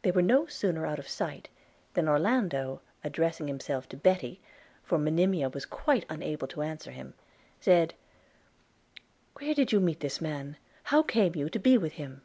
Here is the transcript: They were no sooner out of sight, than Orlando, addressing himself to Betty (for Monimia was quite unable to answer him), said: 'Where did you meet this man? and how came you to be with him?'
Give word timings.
They 0.00 0.10
were 0.10 0.22
no 0.22 0.46
sooner 0.46 0.86
out 0.86 0.98
of 0.98 1.06
sight, 1.06 1.50
than 1.92 2.08
Orlando, 2.08 2.80
addressing 3.04 3.46
himself 3.46 3.86
to 3.90 3.96
Betty 3.98 4.40
(for 4.82 4.96
Monimia 4.96 5.50
was 5.50 5.66
quite 5.66 6.06
unable 6.08 6.48
to 6.48 6.62
answer 6.62 6.92
him), 6.92 7.12
said: 7.60 7.92
'Where 9.36 9.52
did 9.52 9.70
you 9.70 9.80
meet 9.80 10.00
this 10.00 10.18
man? 10.18 10.46
and 10.46 10.56
how 10.84 11.02
came 11.02 11.34
you 11.36 11.50
to 11.50 11.58
be 11.58 11.76
with 11.76 11.92
him?' 12.00 12.22